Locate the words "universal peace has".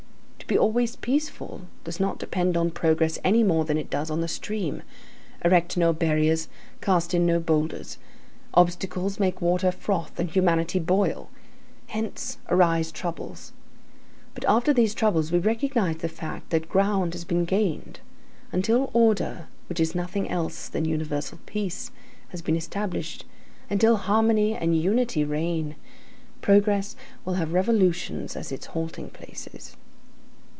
20.83-22.41